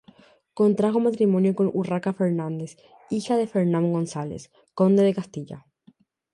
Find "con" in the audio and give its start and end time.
1.55-1.69